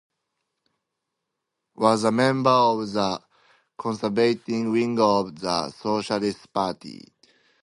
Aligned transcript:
McLevy 1.77 1.79
was 1.79 2.03
a 2.05 2.11
member 2.11 2.49
of 2.49 2.91
the 2.91 3.21
conservative 3.77 4.45
wing 4.71 4.97
of 4.99 5.39
the 5.39 5.69
Socialist 5.69 6.51
Party. 6.51 7.13